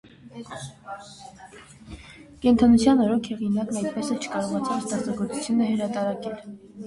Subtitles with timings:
[2.45, 6.43] Կենդանության օրոք հեղինակն այդպես էլ չկարողացավ ստեղծագործությունը հրատարակել։